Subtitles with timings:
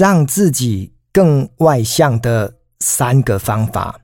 [0.00, 3.94] 让自己更外向的三个方法。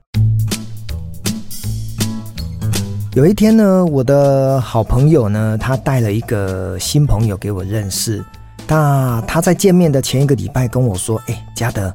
[3.15, 8.23] 有一天呢，我的好朋友呢，他带了一个新朋友给我认识。
[8.67, 11.91] 那他在见面的前一个礼拜跟我说：“哎，嘉德，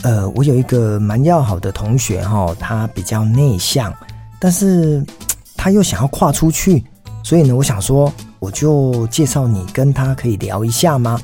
[0.00, 3.92] 呃，我有一个蛮要好的同学哈，他比较内向，
[4.40, 5.04] 但是
[5.58, 6.82] 他又想要跨出去，
[7.22, 11.20] 所以呢，我想说，我就介绍你跟他可以聊一下吗？”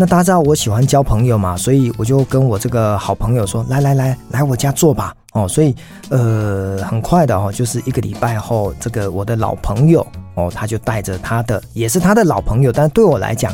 [0.00, 5.74] 那大家知道我喜欢交朋友嘛，所以我就跟我这个好朋友说：“来来来，来我家坐吧。”哦，所以
[6.08, 10.06] 呃，很快的哦，就是一个礼拜后，这个我的老朋友
[10.36, 13.52] 哦，他就带着他的，也是他的老朋友，但对我来讲，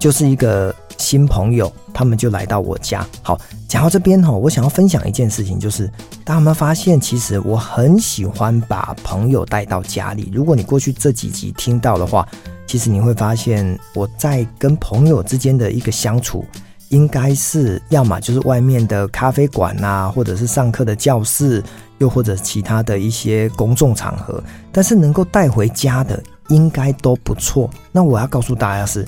[0.00, 3.06] 就是一个新朋友，他们就来到我家。
[3.22, 5.86] 好，讲到这边哈，我想要分享一件事情，就是
[6.24, 10.28] 大家有没有发现，其实我很喜欢把朋友带到家里。
[10.34, 12.26] 如果你过去这几集听到的话。
[12.66, 16.44] 其实你会发现，我在跟朋友之间的一个相处，
[16.90, 21.60] 应该是要么就是外面的咖啡馆啊，或者是上课的教室，
[21.98, 24.40] 又或者其他的一些公众场合。
[24.70, 27.68] 但是能够带回家的，应该都不错。
[27.90, 29.04] 那我要告诉大家是，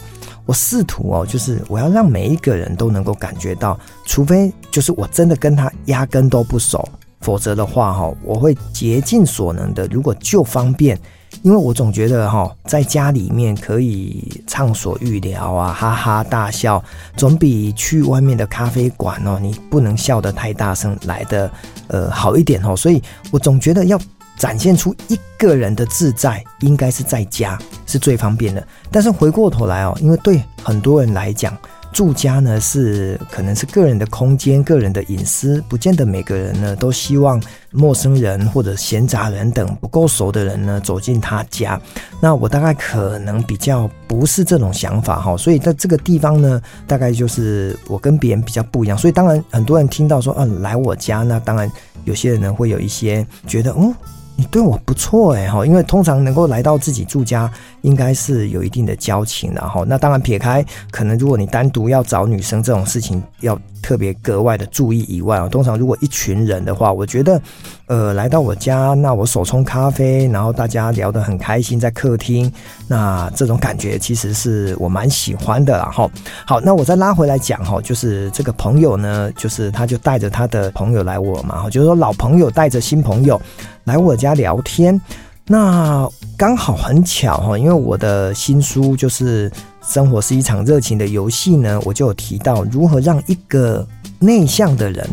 [0.46, 6.88] 我试图哦，就是我要让每一个人都能够感觉到，除非就是我真的跟他压根都不熟，
[7.20, 10.98] 否则的话哈，我会竭尽所能的，如果就方便。
[11.40, 16.80] 因为我总觉得哈，在家里面可以畅所欲聊啊，哈哈大笑，
[17.16, 21.50] 总比去外面的咖啡馆哦，你不能笑得太大声来的
[21.88, 22.76] 呃好一点哦。
[22.76, 23.98] 所以我总觉得要
[24.42, 28.66] 展现出一个人的自在，应该是在家是最方便的。
[28.90, 31.56] 但是回过头来哦，因为对很多人来讲，
[31.92, 37.40] 住家呢是可能是个人的空间、个人的隐私，不见得每个人呢都希望
[37.70, 41.80] 陌生人或者闲杂人等不够熟的人呢走进他家。
[42.20, 48.98] 那我大概可能比较不是这种想法哈，所以在这个地方呢，大概就是我跟别人比较不一样。
[48.98, 51.70] 所以当然很多人听到说嗯来我家，那当然
[52.02, 53.94] 有些人呢会有一些觉得嗯。
[54.36, 57.50] 你对我不错哎哈，因为通常能够来到自己住家，
[57.82, 59.84] 应该是有一定的交情的哈。
[59.86, 67.42] 那当然撇开可能如果你单独要找女生这种事情，要特别格外的注意以外啊，通常如果一群人的话，我觉得，
[67.86, 72.50] 呃，来到我家，那我手冲咖啡，然后大家聊得很开心，在客厅，
[72.88, 76.08] 那这种感觉其实是我蛮喜欢的啦哈。
[76.46, 83.38] 好，那我再拉回来讲哈，就是这个朋友呢，就是他就带着他的朋友来我嘛，就是说老朋友带着新朋友。
[83.84, 85.00] 来我家聊天，
[85.44, 89.50] 那刚好很巧哈，因为我的新书就是
[89.82, 93.86] 《生活是一场热情的游戏》呢，我就有提到如何让一个
[94.18, 95.08] 内向的人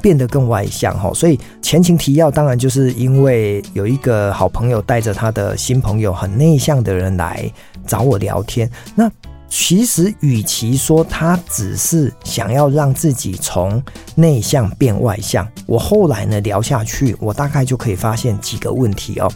[0.00, 7.50] 变得更外向哈，所以前情提要当然就是因为有一个好朋友带着他的新朋友很内向的人来
[7.86, 9.10] 找我聊天，那。
[9.52, 13.82] 其实，与其说他只是想要让自己从
[14.14, 19.28] 内向变外向，我后来呢聊下去，我大概就可以发现几个问题哦。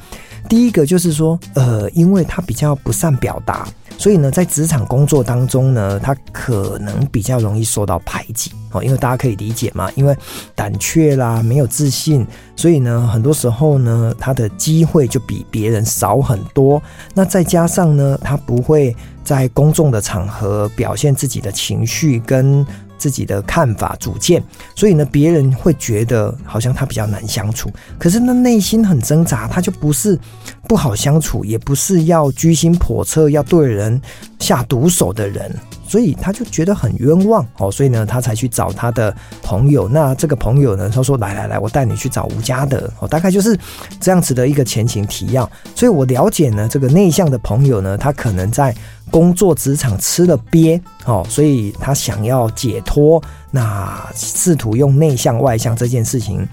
[0.48, 3.66] 第一个就是说，呃，因为他比较不善表达。
[4.04, 10.14] 所以呢，在职场工作当中呢，他可能比较容易受到排挤哦，因为大家可以理解嘛，因为
[10.54, 16.82] 胆怯啦，没有自信，所以呢，很多时候呢，他的机会就比别人少很多。
[17.14, 18.94] 那再加上呢，他不会
[19.24, 22.62] 在公众的场合表现自己的情绪跟
[23.04, 24.42] 自己的看法、主见，
[24.74, 27.70] 所以呢，别人会觉得好像他比较难相处。
[27.98, 30.18] 可是呢，内心很挣扎，他就不是
[30.66, 34.00] 不好相处，也不是要居心叵测、要对人
[34.38, 35.54] 下毒手的人。
[35.94, 39.88] 所以他就觉得很冤枉哦，所以呢，他才去找他的朋友。
[39.88, 43.56] 那这个朋友呢，他说：“来来来，我带你去找吴家德。”哦，大概就是
[44.00, 45.48] 这样子的一个前情提要。
[45.72, 48.74] 所以我了解呢，这个内向的朋友呢，他可能在
[49.08, 53.22] 工作职场吃了鳖哦，所以他想要解脱，
[53.52, 56.44] 那试图用内向外向这件事情。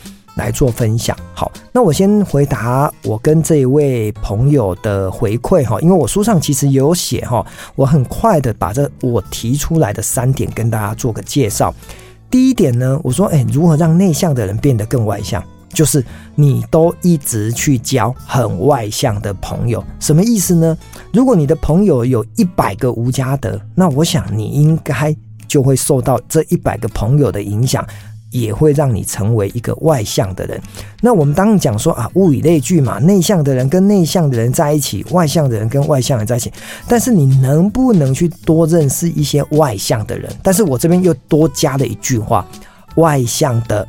[0.41, 11.73] 来做分享，好，那我先回答我跟这一位朋友的回馈哈，因为我书上其实有写哈，我很快的把这我提出来的三点跟大家做个介绍。
[12.31, 15.43] 第一点呢，我说，哎，如何让内向的人变得更外向？
[15.73, 16.03] 就是
[16.35, 20.77] 你都一直去交很外向的朋友，什么意思呢？
[21.13, 25.15] 如果你的朋友有一百个吴家德，那我想你应该
[25.47, 27.85] 就会受到这一百个朋友的影响。
[28.31, 30.59] 也会让你成为一个外向的人。
[31.01, 36.51] 那我们当讲说啊，物以类聚嘛，内向的人跟内向的人在一起，外向的人跟外向的人在一起。
[36.87, 40.31] 但是你能不能去多认识一些外向的人？
[40.41, 42.45] 但是我这边又多加了一句话：
[42.95, 43.87] 外向的、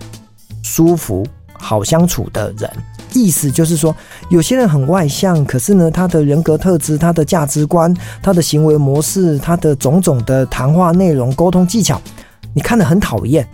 [0.62, 2.70] 舒服、好相处的人。
[3.14, 3.94] 意思就是说，
[4.30, 12.00] 有些人很外向，可是呢，他的人格特质、他的价值观、他的行为模式、他的种种的谈话内容、沟通技巧。
[12.54, 13.46] 你看得很讨厌，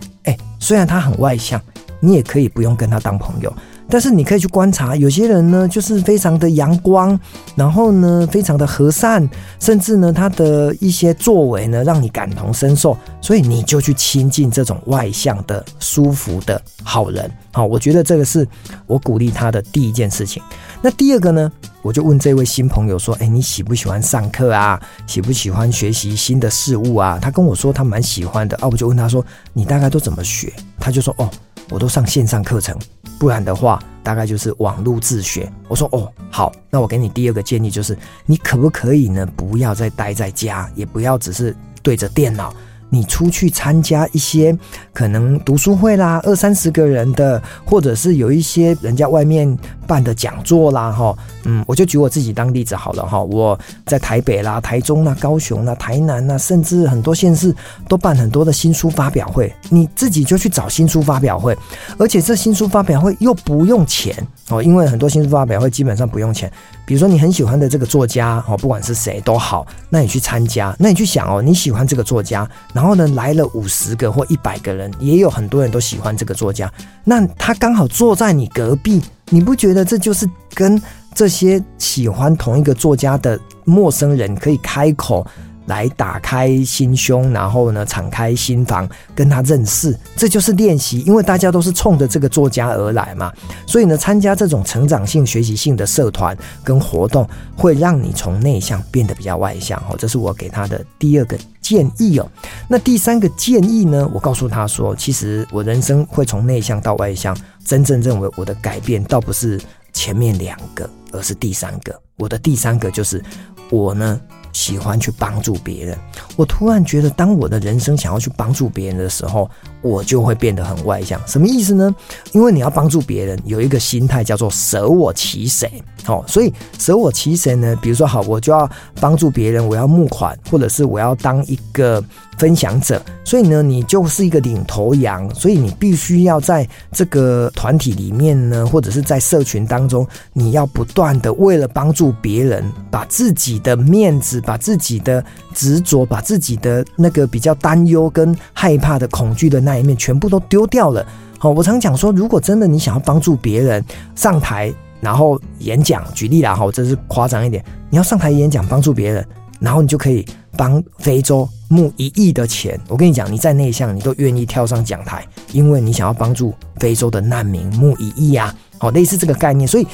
[0.59, 1.59] 虽然他很外向，
[1.99, 3.51] 你也可以不用跟他当朋友。
[3.89, 7.19] 但是你可以去观察，有些人呢，就是非常的阳光，
[7.55, 9.27] 然后呢，非常的和善，
[9.59, 17.29] 甚至呢，他的一些作为呢，让你感同身受，所以你就去亲近这种外向的、舒服的好人。
[17.51, 18.47] 好，我觉得这个是
[18.85, 20.41] 我鼓励他的第一件事情。
[20.81, 21.51] 那第二个呢，
[21.81, 24.79] 我就问这位新朋友说：“诶，你喜不喜欢上课啊？
[25.07, 31.27] 喜不喜欢学习新的事物啊？”他跟我说他蛮喜欢的啊，我就问他说：“你大概都怎么学？”他就说：“哦。”
[31.71, 32.75] 我都上线上课程，
[33.19, 35.51] 不然的话，大概就是网络自学。
[35.67, 37.95] 我说哦，好，那我给你第二个建议，就是
[38.25, 39.27] 你可不可以呢？
[39.35, 42.53] 不要再待在家，也不要只是对着电脑。
[42.89, 44.57] 你出去参加一些
[44.93, 49.57] 可能读书会啦，二三十个人的，或者是有一些人家外面
[49.87, 53.21] 办的讲座啦，哈，嗯，我就举我自己当例子好了哈。
[53.21, 57.55] 我在台北啦、台中啦、高雄啦、台南啦，甚至很多县市
[57.87, 61.57] 都办很多的新书发表会，你自己就去找新书发表会，
[61.97, 64.15] 而且这新书发表会又不用钱
[64.49, 66.51] 哦，因为很多新书发表会基本上不用钱。
[66.85, 76.71] 比如说你很喜欢的这个作家哦，不管是谁都好，那你去参加，那你去想哦，你喜欢这个作家，然后呢来了五十个或一百个人，也有很多人都喜欢这个作家，
[77.03, 80.81] 那他刚好坐在你隔壁，你不觉得这就是跟
[81.13, 85.27] 这些喜欢同一个作家的陌生人可以开口？
[85.65, 91.01] 来打开心胸，然后呢，敞开心房跟他认识，这就是练习。
[91.01, 93.31] 因为大家都是冲着这个作家而来嘛，
[93.67, 99.77] 所以呢，参加这种成长性、学习性的社团跟活动，会让你从内向变得比较外向。
[99.87, 101.37] 哦，这是我给他的第二个
[101.69, 102.27] 建议哦。
[102.67, 109.61] 那第三个建议呢，我告诉他说，其实我人生会从内向到外向，真正认为我的改变倒不是
[109.93, 111.95] 前面两个，而是第三个。
[112.17, 113.23] 我的第三个就是
[113.69, 114.19] 我呢。
[114.51, 115.97] 喜欢去帮助别人，
[116.35, 119.49] 我突然觉得，当我的人生想要去帮助别人的时候，
[119.81, 121.19] 我就会变得很外向。
[121.27, 121.93] 什么意思呢？
[122.31, 125.71] 因为你要帮助别人，有一个心态叫做舍我其谁。
[126.07, 127.77] 哦，所以舍我其谁呢？
[127.81, 128.69] 比如说，好，我就要
[128.99, 132.03] 帮助别人，我要募款，或者是我要当一个
[132.39, 132.99] 分享者。
[133.23, 144.39] 所以呢，你就是一个领头羊，所以你必须要在这个团体里面呢，或者是在社群当中，你要不断的为了帮助别人，把自己的面子。
[144.39, 145.21] 把自己的
[145.53, 151.05] 执着，把自己的那个比较担忧跟害怕的恐惧的那一面，全部都丢掉了。
[151.37, 153.83] 好，我常讲说，如果真的你想要帮助别人
[154.15, 159.27] 上台，然后演讲，举例啦，哈，这是夸张一点，你要上台演讲帮助别人，
[159.59, 160.25] 然后你就可以
[160.57, 162.79] 帮非洲募一亿的钱。
[162.87, 168.53] 我跟你讲，你再内向，你都愿意跳上讲台，因为你想要帮助非洲的难民募一亿啊。
[168.77, 169.85] 好，类似这个概念，所以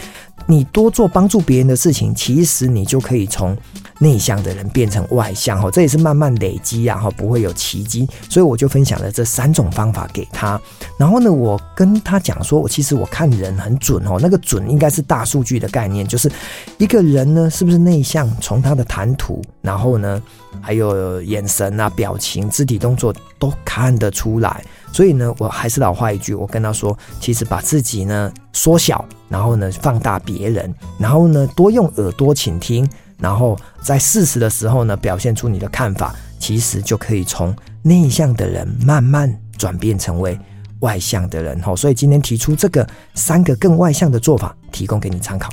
[0.45, 3.57] 你多做帮助别人的事情，其实你就可以从
[3.99, 5.61] 内向的人变成外向。
[5.61, 8.07] 哈，这也是慢慢累积啊，哈，不会有奇迹。
[8.29, 10.59] 所以我就分享了这三种方法给他。
[10.97, 16.31] 然后呢，我跟他讲说，我其实我看人很准哦，那个准应该是大数据的概念，就是
[16.77, 20.21] 一个人呢是不是内向，从他的谈吐，然后呢，
[20.61, 24.63] 还有眼神啊、表情、肢体动作都看得出来。
[24.91, 40.39] 所以呢，我还是老话一句，我跟他说，其实把自己呢缩小，然后呢放大别人，然后呢多用耳朵倾听，然后在事实的时候呢表现出你的看法，其实就可以从内向的人慢慢转变成为
[40.79, 41.61] 外向的人。
[41.61, 45.49] 吼，所以今天提出这个三个更外向的做法，提供给你参考。